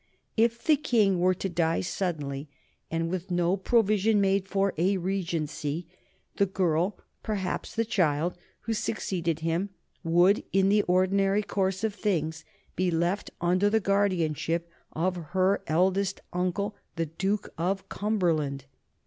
[0.35, 2.49] If the King were to die suddenly,
[2.89, 5.85] and with no provision made for a regency,
[6.37, 9.69] the girl, perhaps the child, who succeeded him
[10.03, 12.43] would in the ordinary course of things
[12.75, 18.65] be left under the guardianship of her eldest uncle, the Duke of Cumberland.